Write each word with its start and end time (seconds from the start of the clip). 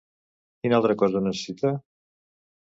Quina 0.63 0.79
altra 0.79 0.95
cosa 1.03 1.23
necessita? 1.27 1.75